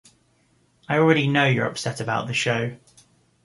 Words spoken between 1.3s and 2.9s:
you’re upset about the show.